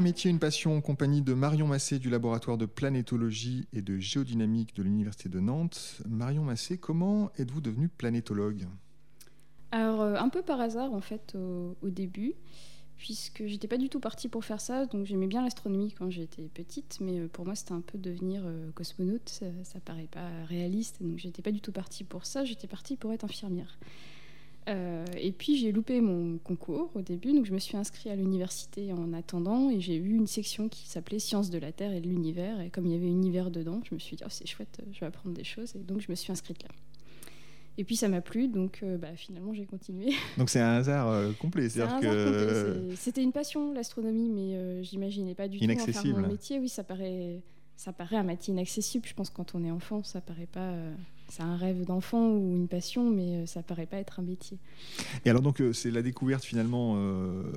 [0.00, 3.98] un métier, une passion en compagnie de Marion Massé du laboratoire de planétologie et de
[3.98, 6.00] géodynamique de l'Université de Nantes.
[6.08, 8.66] Marion Massé, comment êtes-vous devenue planétologue?
[9.72, 12.32] Alors, euh, un peu par hasard en fait au, début,
[12.96, 16.48] puisque j'étais pas du tout partie pour faire ça, donc j'aimais bien l'astronomie quand j'étais
[16.48, 20.30] petite, mais euh, pour moi c'était un peu devenir euh, cosmonaute, ça, ça paraît pas
[20.48, 23.78] réaliste, donc j'étais pas du tout partie pour ça, j'étais partie pour être infirmière.
[24.70, 28.14] Euh, et puis j'ai loupé mon concours au début, donc je me suis inscrite à
[28.14, 32.00] l'université en attendant et j'ai eu une section qui s'appelait Sciences de la Terre et
[32.00, 32.60] de l'univers.
[32.60, 35.00] Et comme il y avait univers dedans, je me suis dit oh, c'est chouette, je
[35.00, 35.74] vais apprendre des choses.
[35.74, 36.68] Et donc je me suis inscrite là.
[37.78, 40.12] Et puis ça m'a plu, donc euh, bah, finalement j'ai continué.
[40.36, 41.68] Donc c'est un hasard euh, complet.
[41.68, 42.90] Que...
[42.94, 46.58] C'était une passion l'astronomie, mais j'imaginais pas du tout en faire mon métier.
[46.58, 47.40] Oui, ça paraît,
[47.76, 49.08] ça paraît un métier inaccessible.
[49.08, 50.74] Je pense quand on est enfant, ça paraît pas
[51.30, 54.58] c'est un rêve d'enfant ou une passion, mais euh, ça paraît pas être un métier.
[55.24, 57.52] Et alors donc euh, c'est la découverte finalement euh,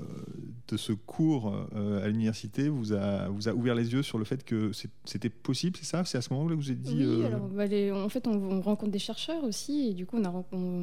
[0.68, 4.44] de ce cours à l'université vous a vous a ouvert les yeux sur le fait
[4.44, 4.72] que
[5.06, 6.06] c'était possible, c'est ça?
[6.06, 7.06] C'est à ce moment-là que vous avez dit.
[7.06, 10.18] Oui, alors bah, en fait on, rencontre des chercheurs aussi et du coup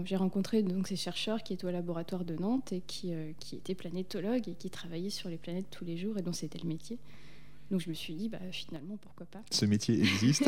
[0.05, 3.75] j'ai rencontré donc ces chercheurs qui étaient au laboratoire de Nantes et qui qui étaient
[3.75, 6.99] planétologues et qui travaillaient sur les planètes tous les jours et dont c'était le métier.
[7.71, 9.43] Donc je me suis dit, bah, finalement, pourquoi pas.
[9.51, 10.45] Ce métier existe.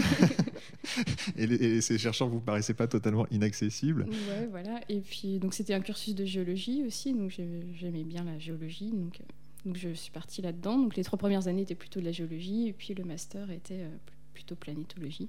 [1.37, 4.06] et, ces chercheurs vous paraissaient pas totalement inaccessibles.
[4.29, 4.81] Ouais, voilà.
[4.89, 8.91] Et puis, donc c'était un cursus de géologie aussi, donc j'aimais bien la géologie.
[8.91, 9.25] Donc, euh,
[9.67, 10.79] donc je suis partie là-dedans.
[10.79, 13.83] Donc les trois premières années étaient plutôt de la géologie, et puis le master était
[13.83, 13.97] euh,
[14.34, 15.29] plutôt planétologie.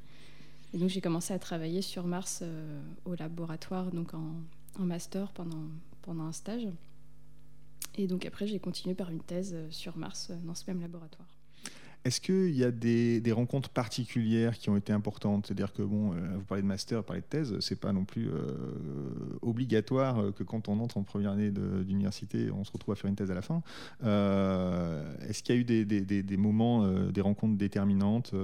[0.73, 4.33] Et donc j'ai commencé à travailler sur Mars euh, au laboratoire, donc en,
[4.79, 5.67] en, master pendant,
[6.01, 6.67] pendant un stage.
[7.95, 11.27] Et donc après j'ai continué par une thèse sur Mars dans ce même laboratoire.
[12.05, 15.47] Est-ce qu'il y a des, rencontres particulières qui ont été importantes?
[15.47, 18.03] C'est-à-dire que, bon, euh, vous parlez de master, vous parlez de thèse, c'est pas non
[18.03, 22.91] plus euh, obligatoire euh, que quand on entre en première année d'université, on se retrouve
[22.93, 23.61] à faire une thèse à la fin.
[24.01, 28.35] Est-ce qu'il y a eu des, moments, des rencontres déterminantes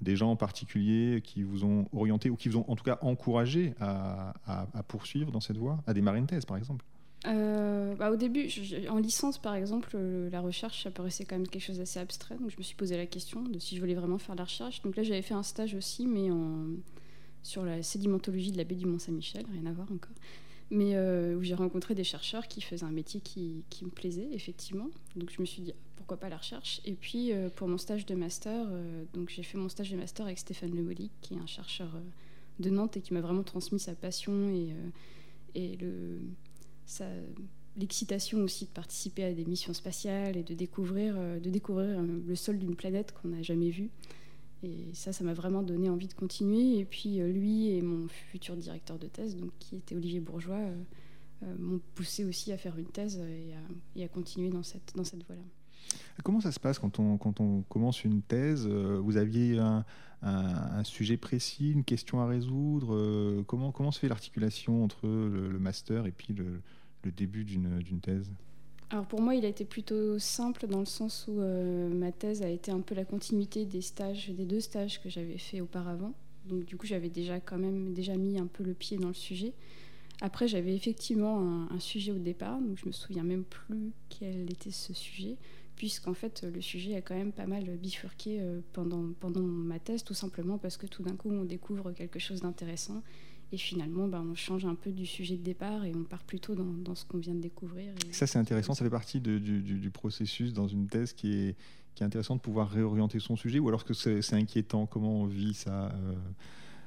[0.00, 2.98] des gens en particulier qui vous ont orienté ou qui vous ont en tout cas
[3.00, 6.84] encouragé à, à, à poursuivre dans cette voie, à démarrer une thèse par exemple?
[7.26, 8.48] Euh, bah, au début,
[8.90, 12.36] en licence par exemple, euh, la recherche, ça quand même quelque chose d'assez abstrait.
[12.36, 14.82] Donc je me suis posé la question de si je voulais vraiment faire la recherche.
[14.82, 16.66] Donc là, j'avais fait un stage aussi, mais en,
[17.42, 20.14] sur la sédimentologie de la baie du Mont-Saint-Michel, rien à voir encore.
[20.70, 24.88] Mais euh, où j'ai rencontré des chercheurs qui faisaient un métier qui, me plaisait, effectivement.
[25.16, 26.80] Donc je me suis dit, pourquoi pas la recherche?
[26.84, 28.66] Et puis pour mon stage de master,
[29.14, 31.88] donc j'ai fait mon stage de master avec Stéphane Lemolic, qui est un chercheur
[32.60, 34.50] de Nantes et qui m'a vraiment transmis sa passion
[35.54, 36.18] et le
[37.76, 42.20] l'excitation aussi de participer à des missions spatiales et de découvrir, euh, de découvrir euh,
[42.26, 43.90] le sol d'une planète qu'on n'a jamais vue.
[44.62, 46.78] Et ça, ça m'a vraiment donné envie de continuer.
[46.78, 50.60] Et puis euh, lui et mon futur directeur de thèse, donc, qui était Olivier Bourgeois,
[51.58, 53.20] m'ont poussé aussi à faire une thèse
[53.94, 55.42] et à, continuer dans cette, dans cette voie-là.
[56.22, 57.18] Comment ça se passe quand on,
[57.68, 63.98] commence une thèse Vous aviez un, sujet précis, une question à résoudre comment, comment se
[63.98, 66.60] fait l'articulation entre le, master et puis le,
[67.10, 68.30] début d'une thèse?
[68.94, 72.42] Alors pour moi, il a été plutôt simple dans le sens où euh, ma thèse
[72.42, 73.80] a été un peu la continuité des
[74.44, 76.14] deux stages que j'avais fait auparavant.
[76.46, 79.14] Donc du coup, j'avais déjà quand même déjà mis un peu le pied dans le
[79.14, 79.52] sujet.
[80.20, 84.70] Après, j'avais effectivement un, sujet au départ, donc je me souviens même plus quel était
[84.70, 85.36] ce sujet,
[85.76, 90.04] puisqu'en fait le sujet a quand même pas mal bifurqué euh, pendant pendant ma thèse,
[90.04, 93.02] tout simplement parce que tout d'un coup on découvre quelque chose d'intéressant
[93.54, 96.56] et finalement, bah, on change un peu du sujet de départ et on part plutôt
[96.56, 97.92] dans, ce qu'on vient de découvrir.
[98.10, 98.74] ça, c'est intéressant.
[98.74, 101.56] Ça fait partie du, processus dans une thèse qui est,
[101.94, 104.86] qui est intéressant de pouvoir réorienter son sujet ou alors que c'est inquiétant?
[104.86, 106.14] Comment on vit ça euh?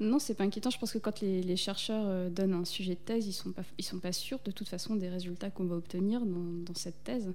[0.02, 0.70] Non, c'est pas inquiétant.
[0.70, 3.64] Je pense que quand les, chercheurs euh, donnent un sujet de thèse, ils sont pas,
[3.78, 7.02] ils sont pas sûrs de toute façon des résultats qu'on va obtenir dans, dans cette
[7.06, 7.32] thèse.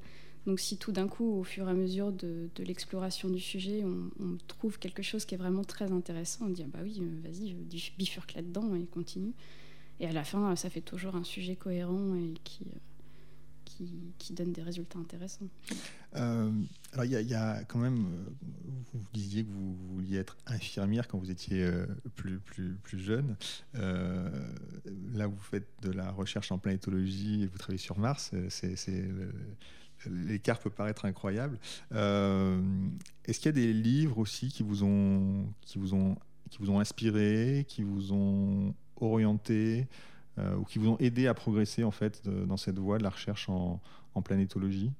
[0.46, 4.36] Donc si tout d'un coup, au fur et à mesure de, l'exploration du sujet, on,
[4.48, 7.54] trouve quelque chose qui est vraiment très intéressant, on dit ah bah oui, euh, vas-y,
[7.96, 9.32] bifurque là-dedans et continue.
[10.00, 12.64] Et à la fin, ça fait toujours un sujet cohérent et qui,
[13.80, 13.86] euh,
[14.30, 15.48] donne des résultats intéressants.
[16.14, 16.50] Euh,
[16.92, 18.06] alors il y, a quand même,
[18.92, 21.68] vous disiez que vous vouliez être infirmière quand vous étiez
[22.14, 23.36] plus, plus, plus jeune.
[23.74, 28.32] là, vous faites de la recherche en planétologie et vous travaillez sur Mars.
[28.48, 28.76] C'est
[30.10, 31.58] l'écart peut paraître incroyable.
[31.92, 32.60] Euh,
[33.24, 36.16] est-ce qu'il y a des livres aussi qui vous ont, qui vous ont,
[36.50, 39.86] qui vous ont inspiré, qui vous ont orienté
[40.38, 43.10] euh, ou qui vous ont aidé à progresser en fait dans cette voie de la
[43.10, 43.80] recherche en
[44.22, 44.92] planétologie?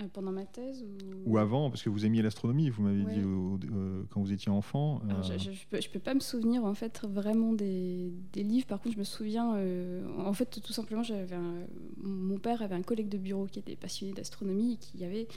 [0.00, 0.84] Euh, pendant ma thèse
[1.26, 1.38] ou...
[1.38, 5.02] avant, parce que vous aimiez l'astronomie, vous m'avez dit euh, quand vous étiez enfant.
[5.08, 5.22] Euh.
[5.38, 8.66] je ne peux, pas me souvenir en fait vraiment des, des, livres.
[8.66, 9.56] Par contre, je me souviens,
[10.18, 11.36] en fait, tout simplement, j'avais
[12.02, 15.28] mon père avait un collègue de bureau qui était passionné d'astronomie et qui avait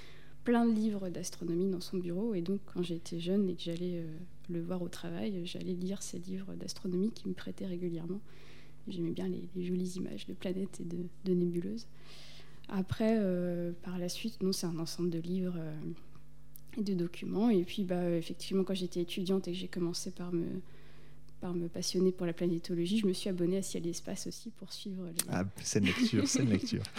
[0.43, 2.33] plein de livres d'astronomie dans son bureau.
[2.33, 4.03] Et donc, quand j'étais jeune et que j'allais
[4.49, 8.19] le voir au travail, j'allais lire ces livres d'astronomie qu'il me prêtait régulièrement.
[8.87, 11.87] J'aimais bien les, jolies images de planètes et de, nébuleuses.
[12.69, 15.75] Après, euh, par la suite, non, c'est un ensemble de livres euh,
[16.77, 17.49] et de documents.
[17.49, 20.45] Et puis, bah, effectivement, quand j'étais étudiante et que j'ai commencé par me,
[21.41, 24.49] par me passionner pour la planétologie, je me suis abonnée à Ciel et Espace aussi
[24.51, 25.25] pour suivre les...
[25.29, 26.83] Ah, c'est une lecture, c'est une lecture.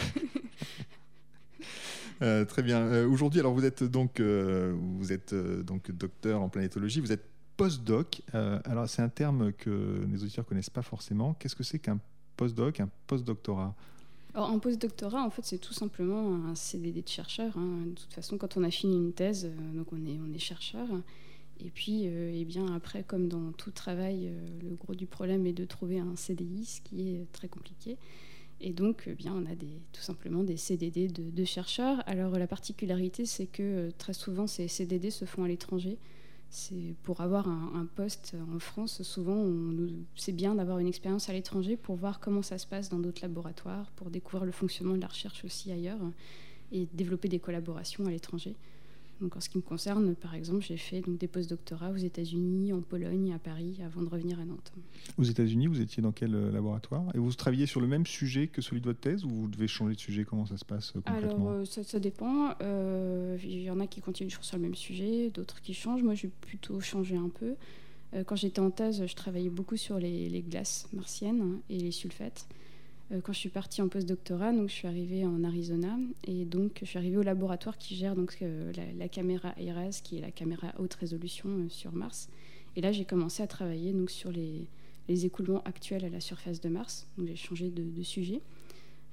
[2.21, 2.79] Euh, très bien.
[2.79, 7.01] Euh, aujourd'hui, alors vous êtes donc, euh, vous êtes donc docteur en planétologie.
[7.01, 7.25] Vous êtes
[7.57, 8.21] postdoc.
[8.33, 11.33] alors c'est un terme que les auditeurs connaissent pas forcément.
[11.33, 11.99] Qu'est-ce que c'est qu'un
[12.35, 13.75] postdoc, un postdoctorat?
[14.35, 17.57] Alors, un postdoctorat, en fait, c'est tout simplement un CDD de chercheur.
[17.57, 17.85] Hein.
[17.85, 20.87] De toute façon, quand on a fini une thèse, donc on est, chercheur.
[21.61, 24.29] Et puis, eh bien, après, comme dans tout travail,
[24.61, 27.97] le gros du problème est de trouver un CDI, ce qui est très compliqué.
[28.61, 32.01] Et donc, eh bien, on a des, tout simplement des CDD de, chercheurs.
[32.07, 35.97] Alors, la particularité, c'est que euh, très souvent, ces CDD se font à l'étranger.
[36.49, 39.45] C'est pour avoir un, poste en France, souvent,
[40.15, 43.21] c'est bien d'avoir une expérience à l'étranger pour voir comment ça se passe dans d'autres
[43.23, 45.99] laboratoires, pour découvrir le fonctionnement de la recherche aussi ailleurs
[46.71, 48.55] et développer des collaborations à l'étranger.
[49.21, 52.73] Donc en ce qui me concerne, par exemple, j'ai fait donc, des post-doctorats aux États-Unis,
[52.73, 54.73] en Pologne, à Paris, avant de revenir à Nantes.
[55.17, 57.03] Aux États-Unis, vous étiez dans quel euh, laboratoire?
[57.13, 59.67] Et vous travailliez sur le même sujet que celui de votre thèse ou vous devez
[59.67, 60.25] changer de sujet?
[60.25, 61.49] Comment ça se passe euh, concrètement?
[61.49, 62.55] Alors, euh, ça, dépend.
[63.43, 66.03] Il y en a qui continuent sur le même sujet, d'autres qui changent.
[66.03, 67.55] Moi, j'ai plutôt changé un peu.
[68.25, 72.47] quand j'étais en thèse, je travaillais beaucoup sur les, les glaces martiennes et les sulfates.
[73.11, 76.79] Euh, quand je suis partie en post-doctorat, donc je suis arrivée en Arizona et donc
[76.81, 80.31] je suis arrivée au laboratoire qui gère donc euh, la, caméra ERAS, qui est la
[80.31, 82.29] caméra haute résolution euh, sur Mars.
[82.75, 84.67] Et là, j'ai commencé à travailler donc sur les,
[85.07, 87.07] écoulements actuels à la surface de Mars.
[87.17, 88.41] Donc j'ai changé de, sujet.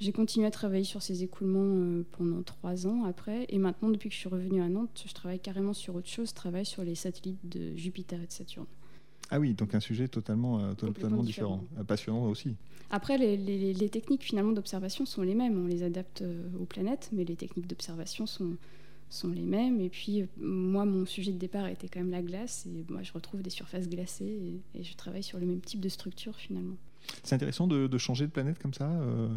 [0.01, 3.45] J'ai continué à travailler sur ces écoulements pendant trois ans après.
[3.51, 6.31] Et maintenant, depuis que je suis revenue à Nantes, je travaille carrément sur autre chose.
[6.31, 8.67] Je travaille sur les satellites de Jupiter et de Saturne.
[9.33, 11.65] Ah oui, donc un sujet totalement, totalement différent.
[11.87, 12.55] Passionnant aussi.
[12.93, 15.59] Après, les, techniques finalement d'observation sont les mêmes.
[15.59, 18.59] On les adapte euh, aux planètes, mais les techniques d'observation sont,
[19.09, 19.81] sont les mêmes.
[19.81, 22.67] Et puis, euh, moi, mon sujet de départ était quand même la glace.
[22.67, 25.89] Et moi, je retrouve des surfaces glacées et, je travaille sur le même type de
[25.89, 26.77] structure finalement.
[27.23, 29.29] C'est intéressant de, changer de planète comme ça euh,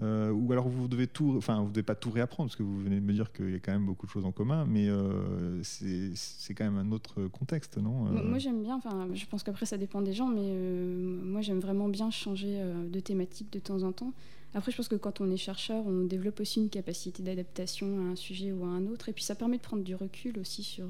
[0.00, 2.78] euh, ou alors vous devez tout, enfin vous devez pas tout réapprendre parce que vous
[2.78, 4.88] venez de me dire qu'il y a quand même beaucoup de choses en commun, mais
[4.88, 8.22] euh, c'est quand même un autre contexte, non euh?
[8.22, 11.88] Moi j'aime bien, enfin je pense qu'après ça dépend des gens, mais moi j'aime vraiment
[11.88, 14.12] bien changer de thématique de temps en temps.
[14.54, 18.12] Après je pense que quand on est chercheur, on développe aussi une capacité d'adaptation à
[18.12, 20.62] un sujet ou à un autre, et puis ça permet de prendre du recul aussi
[20.62, 20.86] sur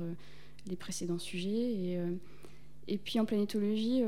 [0.66, 1.49] les précédents sujets.
[1.50, 1.99] Et,
[2.88, 4.02] et puis en planétologie,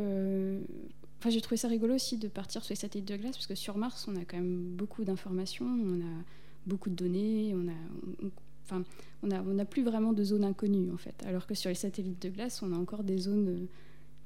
[1.21, 3.55] Enfin, j'ai trouvé ça rigolo aussi de partir sur les satellites de glace, parce que
[3.55, 6.25] sur Mars, on a quand même beaucoup d'informations, on a
[6.67, 8.31] beaucoup de données, on a,
[8.65, 8.83] enfin,
[9.23, 11.23] on n'a on a plus vraiment de zones inconnues, en fait.
[11.27, 13.67] Alors que sur les satellites de glace, on a encore des zones euh,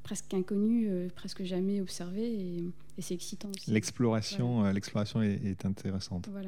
[0.04, 2.70] presque inconnues, euh, presque jamais observées, et,
[3.00, 3.72] c'est excitant aussi.
[3.72, 6.28] L'exploration, euh, l'exploration est, intéressante.
[6.30, 6.46] Voilà,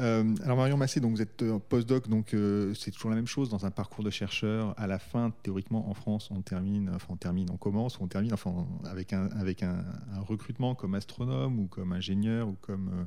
[0.00, 2.34] euh, alors Marion Massé, donc vous êtes postdoc, donc
[2.74, 4.74] c'est toujours la même chose dans un parcours de chercheur.
[4.78, 8.32] À la fin, théoriquement, en France, on termine, enfin on termine, on commence, on termine,
[8.32, 9.84] enfin avec un avec un,
[10.26, 13.06] recrutement comme astronome ou comme ingénieur ou comme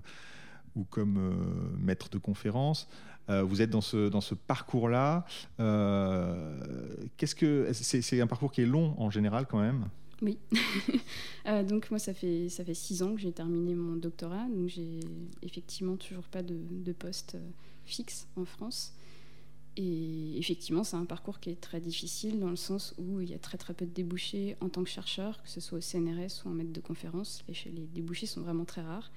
[0.76, 1.36] ou comme
[1.78, 2.88] maître de conférence.
[3.30, 5.26] Euh, vous êtes dans ce, dans ce parcours-là.
[5.60, 6.60] Euh,
[7.18, 9.88] qu'est-ce que c'est, un parcours qui est long en général quand même?
[10.22, 10.38] Oui.
[11.46, 14.48] Euh, donc moi, ça fait, ça fait six ans que j'ai terminé mon doctorat.
[14.48, 15.02] Donc j'ai
[15.42, 17.36] effectivement toujours pas de, de poste
[17.84, 18.94] fixe en France.
[19.76, 23.34] Et effectivement, c'est un parcours qui est très difficile dans le sens où il y
[23.34, 26.46] a très très peu de débouchés en tant que chercheur, que ce soit au CNRS
[26.46, 27.44] ou en maître de conférence.
[27.50, 29.12] Les, les débouchés sont vraiment très rares.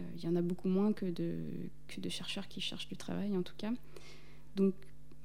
[0.00, 3.42] Euh, il y en a beaucoup moins que de, chercheurs qui cherchent du travail, en
[3.42, 3.72] tout cas.
[4.56, 4.74] Donc,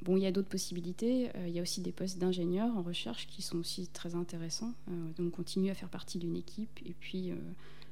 [0.02, 1.30] bon, il y a d'autres possibilités.
[1.36, 4.74] Euh, il y a aussi des postes d'ingénieurs en recherche qui sont aussi très intéressants.
[4.90, 7.32] Euh, donc, on continue à faire partie d'une équipe et puis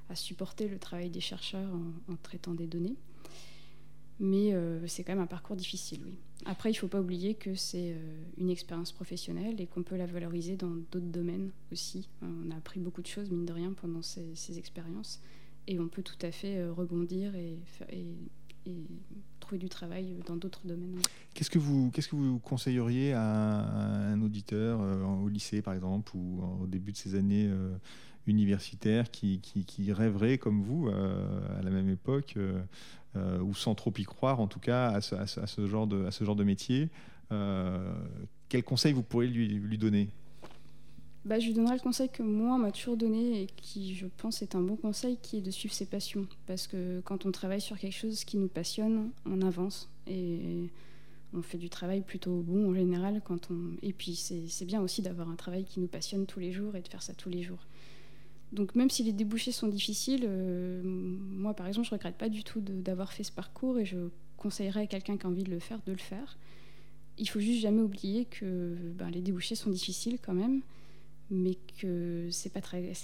[0.09, 1.69] à supporter le travail des chercheurs
[2.09, 2.95] en, traitant des données.
[4.19, 4.51] Mais
[4.87, 6.15] c'est quand même un parcours difficile, oui.
[6.45, 7.95] Après, il ne faut pas oublier que c'est
[8.37, 12.09] une expérience professionnelle et qu'on peut la valoriser dans d'autres domaines aussi.
[12.23, 15.21] on a appris beaucoup de choses, mine de rien, pendant ces expériences
[15.67, 17.57] et on peut tout à fait euh, rebondir et,
[19.39, 20.99] trouver du travail dans d'autres domaines.
[21.33, 26.11] Qu'est-ce que vous, qu'est-ce que vous conseilleriez à un, auditeur euh, au lycée, par exemple,
[26.17, 27.77] ou au début de ses années euh,
[28.25, 32.37] universitaires qui, qui, rêverait, comme vous, à la même époque,
[33.15, 36.35] ou sans trop y croire, en tout cas, à ce, genre, de, à ce genre
[36.35, 36.89] de métier
[38.49, 40.09] Quels conseils vous pourriez lui, lui donner?
[41.27, 44.07] Bah, je lui donnerai le conseil que moi, on m'a toujours donné et qui, je
[44.17, 46.25] pense, est un bon conseil, qui est de suivre ses passions.
[46.45, 50.69] Parce que quand on travaille sur quelque chose qui nous passionne, on avance et
[51.33, 53.75] on fait du travail plutôt bon en général quand on.
[53.81, 56.81] Et puis c'est bien aussi d'avoir un travail qui nous passionne tous les jours et
[56.81, 57.65] de faire ça tous les jours.
[58.53, 62.43] Donc même si les débouchés sont difficiles, euh, moi par exemple je regrette pas du
[62.43, 63.97] tout d'avoir fait ce parcours et je
[64.37, 66.37] conseillerais à quelqu'un qui a envie de le faire de le faire.
[67.17, 70.61] Il faut juste jamais oublier que ben, les débouchés sont difficiles quand même,
[71.29, 72.61] mais que c'est pas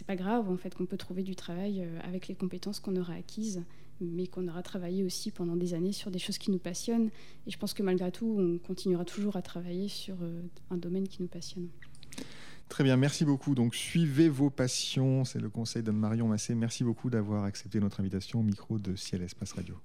[0.07, 3.13] pas grave en fait qu'on peut trouver du travail euh, avec les compétences qu'on aura
[3.13, 3.63] acquises
[4.01, 7.09] mais qu'on aura travaillé aussi pendant des années sur des choses qui nous passionnent.
[7.47, 11.07] Et je pense que malgré tout, on continuera toujours à travailler sur euh, un domaine
[11.07, 11.67] qui nous passionne.
[12.69, 13.55] Très bien, merci beaucoup.
[13.55, 16.55] Donc suivez vos passions, c'est le conseil de Marion Massé.
[16.55, 19.75] Merci beaucoup d'avoir accepté notre invitation au micro de Ciel Espace Radio.